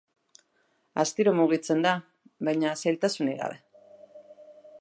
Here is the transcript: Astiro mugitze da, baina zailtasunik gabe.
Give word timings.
Astiro 1.03 1.33
mugitze 1.41 1.77
da, 1.85 1.93
baina 2.49 2.75
zailtasunik 2.85 3.41
gabe. 3.45 3.63